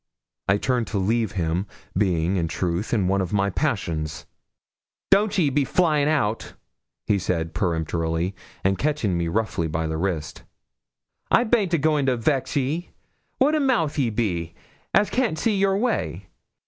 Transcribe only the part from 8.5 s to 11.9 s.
and catching me roughly by the wrist, 'I baint a